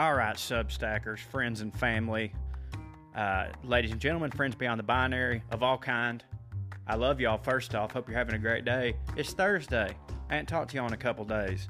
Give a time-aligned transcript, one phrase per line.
[0.00, 2.32] All right, Substackers, friends and family,
[3.14, 6.24] uh, ladies and gentlemen, friends beyond the binary of all kind.
[6.86, 7.36] I love y'all.
[7.36, 8.94] First off, hope you're having a great day.
[9.14, 9.94] It's Thursday.
[10.30, 11.68] I ain't talked to y'all in a couple days.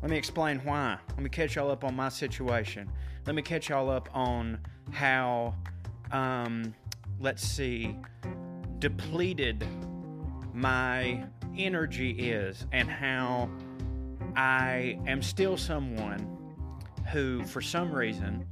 [0.00, 0.96] Let me explain why.
[1.08, 2.88] Let me catch y'all up on my situation.
[3.26, 4.60] Let me catch y'all up on
[4.92, 5.56] how,
[6.12, 6.76] um,
[7.18, 7.96] let's see,
[8.78, 9.66] depleted
[10.54, 11.24] my
[11.58, 13.50] energy is and how
[14.36, 16.41] I am still someone
[17.12, 18.46] who, for some reason,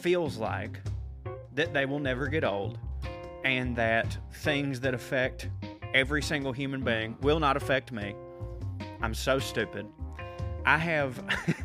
[0.00, 0.80] feels like
[1.54, 2.78] that they will never get old
[3.44, 5.48] and that things that affect
[5.92, 8.14] every single human being will not affect me.
[9.00, 9.86] I'm so stupid.
[10.64, 11.22] I have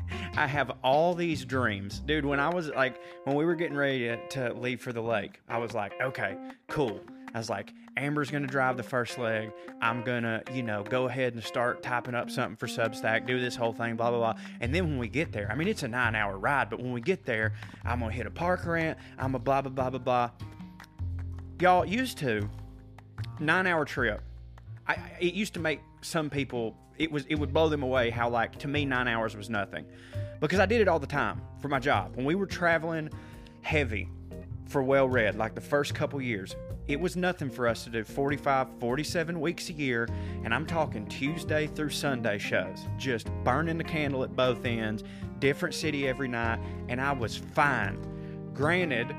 [0.37, 1.99] I have all these dreams.
[1.99, 5.01] Dude, when I was like when we were getting ready to, to leave for the
[5.01, 6.35] lake, I was like, okay,
[6.67, 6.99] cool.
[7.37, 9.51] I was like, Amber's gonna drive the first leg.
[9.79, 13.55] I'm gonna, you know, go ahead and start typing up something for Substack, do this
[13.55, 14.41] whole thing, blah blah blah.
[14.59, 16.99] And then when we get there, I mean, it's a nine-hour ride, but when we
[16.99, 17.53] get there,
[17.85, 18.97] I'm gonna hit a park rant.
[19.19, 20.31] I'm a blah blah blah blah blah.
[21.59, 22.49] Y'all used to
[23.39, 24.23] nine-hour trip.
[24.87, 28.29] I, it used to make some people it was it would blow them away how
[28.29, 29.85] like to me nine hours was nothing
[30.39, 33.11] because I did it all the time for my job when we were traveling
[33.61, 34.09] heavy
[34.65, 36.55] for Well Red like the first couple years
[36.87, 40.07] it was nothing for us to do 45 47 weeks a year
[40.43, 45.03] and i'm talking tuesday through sunday shows just burning the candle at both ends
[45.39, 47.99] different city every night and i was fine.
[48.53, 49.13] Granted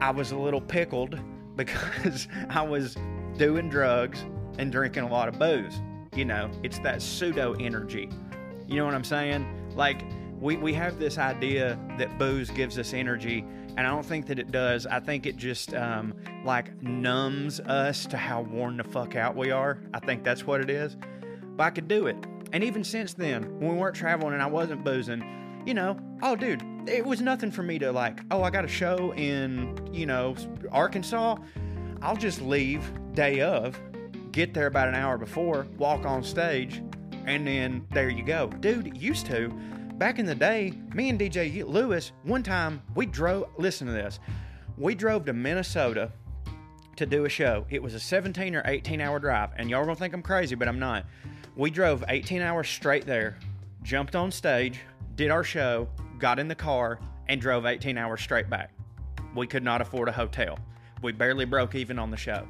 [0.00, 1.18] i was a little pickled
[1.56, 2.96] because i was
[3.36, 4.24] doing drugs
[4.58, 5.80] and drinking a lot of booze
[6.14, 6.48] you know?
[6.62, 8.08] It's that pseudo energy
[8.66, 9.46] you know what i'm saying?
[9.74, 10.02] Like
[10.44, 13.46] we, we have this idea that booze gives us energy
[13.78, 14.86] and I don't think that it does.
[14.86, 16.14] I think it just um,
[16.44, 19.78] like numbs us to how worn the fuck out we are.
[19.94, 20.96] I think that's what it is.
[21.56, 22.16] But I could do it.
[22.52, 25.24] And even since then, when we weren't traveling and I wasn't boozing,
[25.66, 28.68] you know, oh, dude, it was nothing for me to like, oh, I got a
[28.68, 30.36] show in, you know,
[30.70, 31.36] Arkansas.
[32.02, 33.80] I'll just leave day of,
[34.30, 36.82] get there about an hour before, walk on stage,
[37.24, 38.48] and then there you go.
[38.48, 39.50] Dude, used to
[39.98, 44.18] back in the day, me and DJ Lewis, one time we drove, listen to this,
[44.76, 46.10] we drove to Minnesota
[46.96, 47.64] to do a show.
[47.70, 50.54] It was a 17 or 18 hour drive, and y'all are gonna think I'm crazy,
[50.54, 51.06] but I'm not.
[51.56, 53.38] We drove 18 hours straight there,
[53.82, 54.80] jumped on stage,
[55.14, 55.88] did our show,
[56.18, 58.72] got in the car, and drove 18 hours straight back.
[59.34, 60.58] We could not afford a hotel.
[61.02, 62.46] We barely broke even on the show.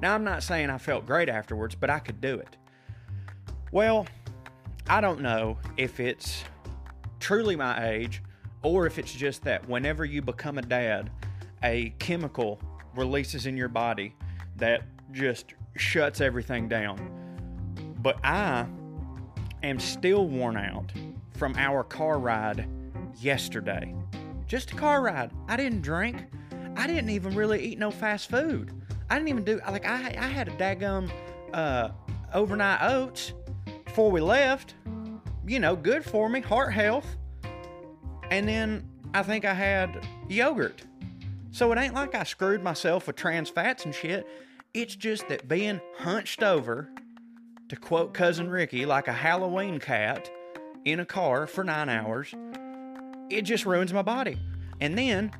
[0.00, 2.56] Now, I'm not saying I felt great afterwards, but I could do it.
[3.72, 4.06] Well,
[4.88, 6.44] I don't know if it's
[7.20, 8.22] truly my age,
[8.62, 11.10] or if it's just that whenever you become a dad,
[11.62, 12.60] a chemical
[12.94, 14.14] releases in your body
[14.56, 16.98] that just shuts everything down.
[18.00, 18.66] But I
[19.62, 20.92] am still worn out
[21.36, 22.68] from our car ride
[23.20, 23.94] yesterday.
[24.46, 25.30] Just a car ride.
[25.46, 26.24] I didn't drink.
[26.76, 28.72] I didn't even really eat no fast food.
[29.10, 31.10] I didn't even do like I I had a daggum
[31.52, 31.90] uh,
[32.34, 33.32] overnight oats
[33.84, 34.74] before we left
[35.48, 37.16] you know, good for me, heart health.
[38.30, 40.82] And then I think I had yogurt.
[41.50, 44.26] So it ain't like I screwed myself with trans fats and shit.
[44.74, 46.90] It's just that being hunched over,
[47.68, 50.30] to quote Cousin Ricky, like a Halloween cat
[50.84, 52.34] in a car for nine hours,
[53.30, 54.38] it just ruins my body.
[54.80, 55.32] And then,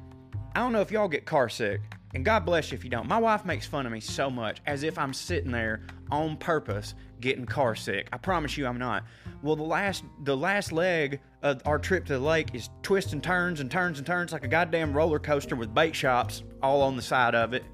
[0.55, 1.81] I don't know if y'all get car sick,
[2.15, 3.07] and God bless you if you don't.
[3.07, 6.95] My wife makes fun of me so much as if I'm sitting there on purpose
[7.21, 8.09] getting car sick.
[8.13, 9.05] I promise you I'm not.
[9.43, 13.23] Well, the last the last leg of our trip to the lake is twists and
[13.23, 16.97] turns and turns and turns like a goddamn roller coaster with bait shops all on
[16.97, 17.65] the side of it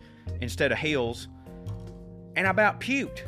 [0.40, 1.28] instead of hills.
[2.36, 3.22] And I about puked.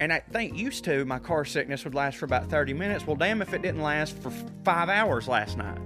[0.00, 3.06] And I think used to my car sickness would last for about 30 minutes.
[3.06, 4.32] Well, damn if it didn't last for
[4.64, 5.78] five hours last night.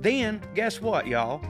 [0.00, 1.40] Then, guess what, y'all?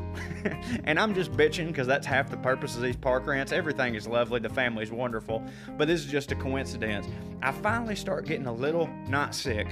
[0.85, 3.53] and I'm just bitching because that's half the purpose of these park rants.
[3.53, 5.43] Everything is lovely, the family's wonderful,
[5.77, 7.07] but this is just a coincidence.
[7.43, 9.69] I finally start getting a little not sick.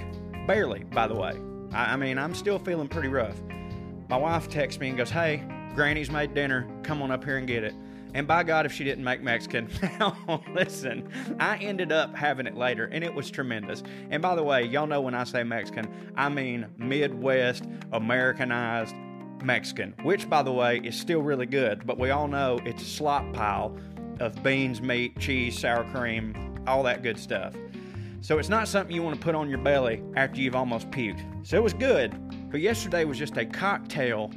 [0.46, 1.40] Barely, by the way.
[1.72, 3.36] I, I mean, I'm still feeling pretty rough.
[4.08, 5.42] My wife texts me and goes, Hey,
[5.74, 6.68] Granny's made dinner.
[6.82, 7.74] Come on up here and get it.
[8.16, 9.68] And by God, if she didn't make Mexican.
[10.00, 11.08] Now, listen,
[11.38, 13.82] I ended up having it later and it was tremendous.
[14.10, 15.86] And by the way, y'all know when I say Mexican,
[16.16, 18.94] I mean Midwest, Americanized
[19.42, 22.86] Mexican, which by the way is still really good, but we all know it's a
[22.86, 23.76] slop pile
[24.18, 26.34] of beans, meat, cheese, sour cream,
[26.66, 27.54] all that good stuff.
[28.22, 31.46] So it's not something you want to put on your belly after you've almost puked.
[31.46, 32.14] So it was good,
[32.50, 34.30] but yesterday was just a cocktail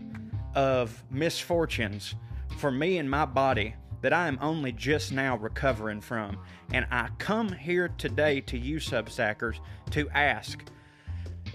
[0.54, 2.16] of misfortunes
[2.60, 6.38] for me and my body that I am only just now recovering from.
[6.72, 9.60] And I come here today to you, Substackers,
[9.92, 10.64] to ask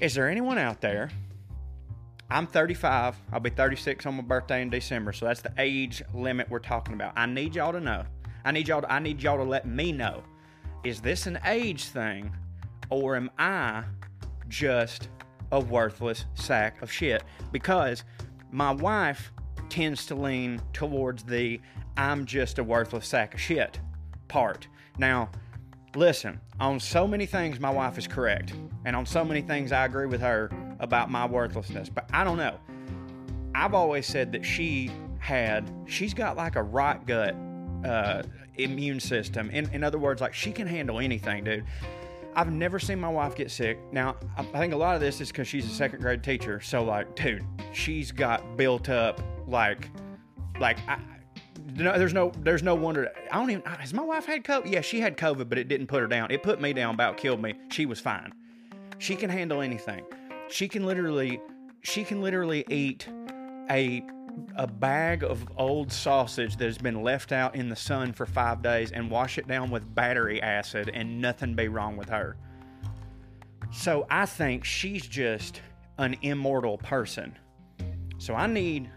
[0.01, 1.11] Is there anyone out there
[2.31, 3.17] I'm 35.
[3.33, 5.13] I'll be 36 on my birthday in December.
[5.13, 7.13] So that's the age limit we're talking about.
[7.17, 8.05] I need y'all to know.
[8.45, 10.23] I need y'all to, I need y'all to let me know.
[10.85, 12.35] Is this an age thing
[12.91, 13.85] or am I
[14.49, 15.09] just
[15.53, 17.23] a worthless sack of shit?
[17.53, 18.05] Because
[18.51, 19.33] my wife
[19.75, 21.61] tends to lean towards the
[21.97, 23.81] I'm just a worthless sack of shit
[24.29, 24.69] part.
[24.99, 25.31] Now,
[25.97, 28.55] listen, on so many things, my wife is correct.
[28.85, 30.49] And on so many things, I agree with her
[30.79, 31.89] about my worthlessness.
[31.89, 32.57] But I don't know.
[33.53, 37.35] I've always said that she had, she's got like a rot gut
[37.85, 38.23] uh,
[38.55, 39.51] immune system.
[39.51, 41.65] In, in other words, like she can handle anything, dude.
[42.37, 43.81] I've never seen my wife get sick.
[43.91, 46.61] Now, I think a lot of this is because she's a second grade teacher.
[46.61, 49.91] So, like, dude, she's got built up like,
[50.59, 50.99] like I,
[51.75, 53.11] no, there's no there's no wonder.
[53.31, 54.71] I don't even has my wife had COVID?
[54.71, 56.31] Yeah, she had COVID, but it didn't put her down.
[56.31, 57.55] It put me down, about killed me.
[57.71, 58.33] She was fine.
[58.99, 60.05] She can handle anything.
[60.49, 61.41] She can literally
[61.83, 63.09] she can literally eat
[63.71, 64.05] a
[64.57, 68.63] a bag of old sausage that has been left out in the sun for five
[68.63, 72.37] days and wash it down with battery acid and nothing be wrong with her.
[73.73, 75.61] So I think she's just
[75.99, 77.37] an immortal person.
[78.19, 78.91] So I need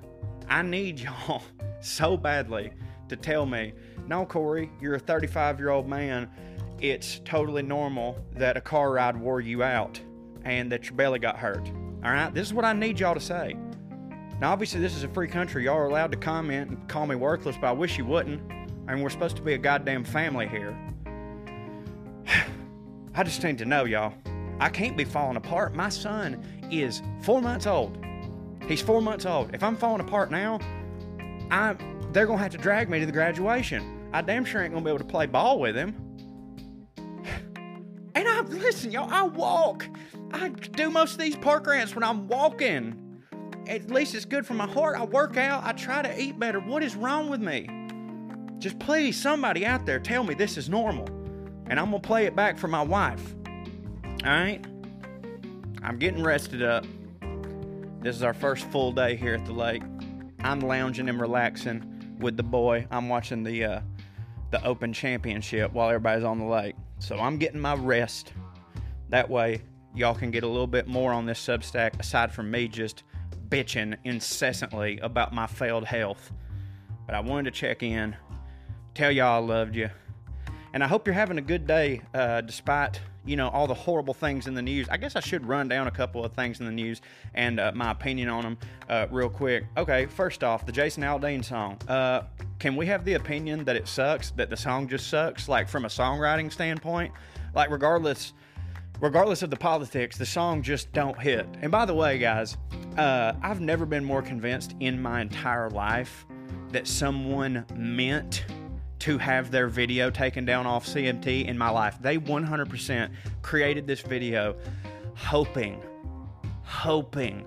[0.50, 1.44] I need y'all
[1.82, 2.72] so badly
[3.10, 3.74] to tell me,
[4.08, 6.30] no, Corey, you're a 35 year old man.
[6.80, 10.00] It's totally normal that a car ride wore you out
[10.46, 11.72] and that your belly got hurt.
[12.04, 13.56] All right, this is what I need y'all to say.
[14.40, 15.66] Now, obviously, this is a free country.
[15.66, 18.40] Y'all are allowed to comment and call me worthless, but I wish you wouldn't.
[18.88, 20.78] I mean, we're supposed to be a goddamn family here.
[23.16, 24.14] I just need to know, y'all.
[24.60, 25.76] I can't be falling apart.
[25.76, 27.98] My son is four months old.
[28.68, 29.54] He's four months old.
[29.54, 30.60] If I'm falling apart now,
[31.50, 31.76] I
[32.12, 34.10] they're gonna have to drag me to the graduation.
[34.14, 35.96] I damn sure ain't gonna be able to play ball with him.
[38.16, 39.08] And I listen, y'all.
[39.12, 39.88] I walk.
[40.34, 43.22] I do most of these park rants when I'm walking.
[43.68, 44.98] At least it's good for my heart.
[44.98, 45.64] I work out.
[45.64, 46.60] I try to eat better.
[46.60, 47.70] What is wrong with me?
[48.58, 51.06] Just please, somebody out there, tell me this is normal,
[51.68, 53.36] and I'm gonna play it back for my wife.
[54.26, 54.66] All right.
[55.84, 56.88] I'm getting rested up.
[58.02, 59.82] This is our first full day here at the lake.
[60.44, 62.88] I'm lounging and relaxing with the boy.
[62.92, 63.82] I'm watching the uh,
[64.52, 66.76] the Open Championship while everybody's on the lake.
[67.00, 68.34] So I'm getting my rest.
[69.10, 69.62] That way,
[69.96, 73.04] y'all can get a little bit more on this Substack aside from me just
[73.50, 76.32] bitching incessantly about my failed health.
[77.06, 78.16] But I wanted to check in,
[78.94, 79.90] tell y'all I loved you,
[80.78, 84.14] and I hope you're having a good day uh, despite you know all the horrible
[84.14, 84.88] things in the news.
[84.90, 87.02] I guess I should run down a couple of things in the news
[87.34, 88.58] and uh, my opinion on them
[88.88, 89.66] uh, real quick.
[89.76, 91.80] Okay, first off, the Jason Aldean song.
[91.88, 92.26] Uh,
[92.60, 94.30] can we have the opinion that it sucks?
[94.30, 95.50] That the song just sucks?
[95.50, 97.12] Like from a songwriting standpoint,
[97.56, 98.34] like regardless.
[99.00, 101.48] Regardless of the politics, the song just don't hit.
[101.62, 102.58] And by the way, guys,
[102.98, 106.26] uh, I've never been more convinced in my entire life
[106.72, 108.46] that someone meant
[109.00, 111.98] to have their video taken down off CMT in my life.
[112.02, 113.10] They 100%
[113.42, 114.56] created this video
[115.16, 115.82] hoping,
[116.64, 117.46] hoping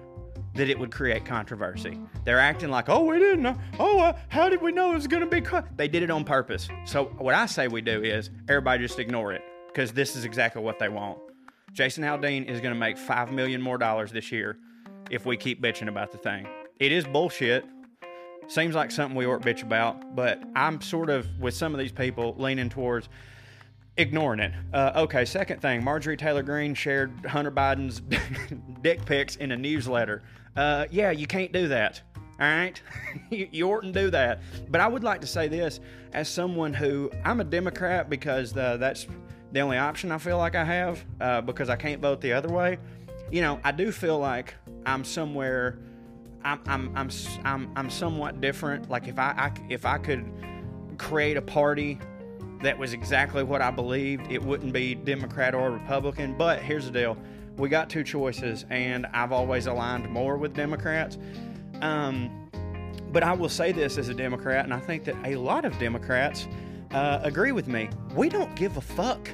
[0.55, 1.99] that it would create controversy.
[2.25, 3.57] They're acting like, oh, we didn't know.
[3.79, 5.41] Oh, uh, how did we know it was going to be?
[5.41, 5.65] Co-?
[5.77, 6.69] They did it on purpose.
[6.85, 10.63] So, what I say we do is everybody just ignore it because this is exactly
[10.63, 11.19] what they want.
[11.73, 14.59] Jason Aldean is going to make 5 million more dollars this year
[15.11, 16.47] if we keep bitching about the thing.
[16.81, 17.65] It is bullshit.
[18.51, 21.79] Seems like something we ought to bitch about, but I'm sort of with some of
[21.79, 23.09] these people leaning towards
[23.97, 24.53] ignoring it.
[24.73, 28.03] Uh, okay, second thing Marjorie Taylor Greene shared Hunter Biden's
[28.83, 30.25] dick pics in a newsletter.
[30.57, 32.03] Uh, yeah, you can't do that.
[32.41, 32.83] All right,
[33.31, 34.41] you, you oughtn't do that.
[34.69, 35.79] But I would like to say this
[36.13, 39.07] as someone who I'm a Democrat because uh, that's
[39.53, 42.49] the only option I feel like I have uh, because I can't vote the other
[42.49, 42.79] way.
[43.31, 45.79] You know, I do feel like I'm somewhere
[46.45, 47.11] I'm I'm I'm
[47.45, 48.91] I'm, I'm somewhat different.
[48.91, 50.25] Like if I, I if I could
[50.99, 51.99] create a party
[52.63, 56.37] that was exactly what I believed, it wouldn't be Democrat or Republican.
[56.37, 57.17] But here's the deal:
[57.57, 61.19] we got two choices, and I've always aligned more with Democrats.
[61.81, 62.49] Um,
[63.13, 65.79] but I will say this as a Democrat, and I think that a lot of
[65.79, 66.47] Democrats
[66.93, 67.91] uh, agree with me.
[68.15, 69.29] We don't give a fuck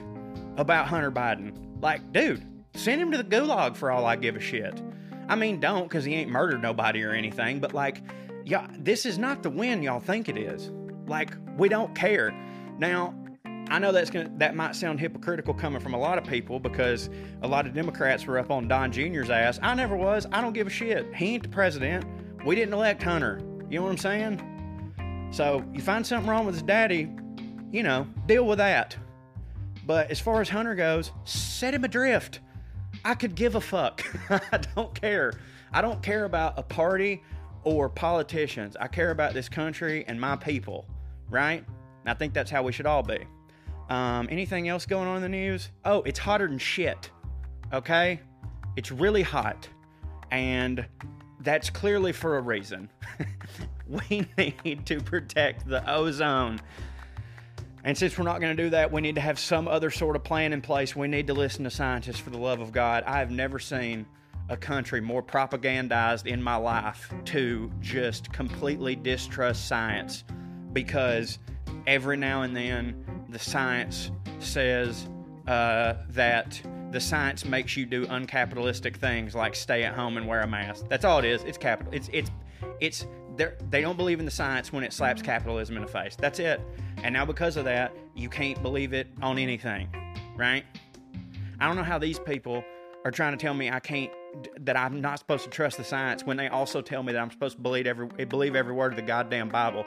[0.57, 1.53] about Hunter Biden.
[1.83, 2.43] Like, dude,
[2.75, 4.81] send him to the gulag for all I give a shit.
[5.29, 8.03] I mean, don't because he ain't murdered nobody or anything, but like,
[8.45, 10.71] yeah, this is not the win y'all think it is.
[11.07, 12.33] Like, we don't care.
[12.79, 13.15] Now,
[13.69, 17.11] I know that's gonna that might sound hypocritical coming from a lot of people because
[17.43, 19.59] a lot of Democrats were up on Don Jr.'s ass.
[19.61, 20.27] I never was.
[20.31, 21.13] I don't give a shit.
[21.15, 22.05] He ain't the president.
[22.45, 23.41] We didn't elect Hunter.
[23.69, 25.31] You know what I'm saying?
[25.33, 27.11] So you find something wrong with his daddy,
[27.73, 28.97] you know, deal with that.
[29.85, 32.41] But as far as Hunter goes, set him adrift.
[33.07, 34.05] I could give a fuck.
[34.31, 35.33] I don't care.
[35.73, 37.23] I don't care about a party
[37.63, 38.77] or politicians.
[38.81, 40.87] I care about this country and my people,
[41.31, 41.65] right?
[42.01, 43.21] And I think that's how we should all be.
[43.91, 45.71] Um, anything else going on in the news?
[45.85, 47.11] Oh, it's hotter than shit.
[47.73, 48.19] Okay?
[48.75, 49.69] It's really hot.
[50.33, 50.85] And
[51.39, 52.91] that's clearly for a reason.
[53.87, 54.27] we
[54.65, 56.61] need to protect the ozone.
[57.87, 60.17] And since we're not going to do that, we need to have some other sort
[60.17, 60.97] of plan in place.
[60.97, 63.05] We need to listen to scientists for the love of God.
[63.05, 64.07] I have never seen
[64.49, 70.25] a country more propagandized in my life to just completely distrust science
[70.73, 71.39] because
[71.87, 75.09] every now and then the science says
[75.47, 80.41] uh, that the science makes you do uncapitalistic things like stay at home and wear
[80.41, 80.87] a mask.
[80.89, 81.45] That's all it is.
[81.45, 81.95] It's capital.
[81.95, 82.33] It's it's
[82.81, 86.17] it's they don't believe in the science when it slaps capitalism in the face.
[86.17, 86.61] That's it.
[87.03, 89.89] And now because of that, you can't believe it on anything,
[90.37, 90.65] right?
[91.61, 92.65] I don't know how these people
[93.05, 94.11] are trying to tell me I can't
[94.61, 97.31] that I'm not supposed to trust the science when they also tell me that I'm
[97.31, 99.87] supposed to believe every believe every word of the goddamn Bible.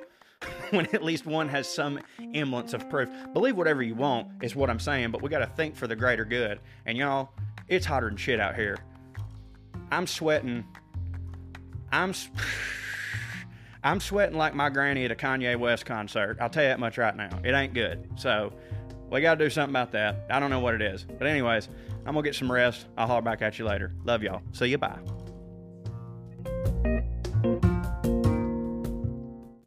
[0.70, 2.00] when at least one has some
[2.34, 3.10] semblance of proof.
[3.34, 5.96] Believe whatever you want is what I'm saying, but we got to think for the
[5.96, 6.60] greater good.
[6.86, 7.30] And y'all,
[7.68, 8.78] it's hotter than shit out here.
[9.92, 10.66] I'm sweating.
[11.92, 12.14] I'm
[13.84, 16.38] I'm sweating like my granny at a Kanye West concert.
[16.42, 17.30] I'll tell you that much right now.
[17.44, 18.10] It ain't good.
[18.18, 18.52] So
[19.10, 20.26] we got to do something about that.
[20.30, 21.06] I don't know what it is.
[21.06, 21.70] But, anyways,
[22.06, 22.88] I'm going to get some rest.
[22.98, 23.94] I'll holler back at you later.
[24.04, 24.42] Love y'all.
[24.52, 24.78] See you.
[24.78, 25.00] Bye.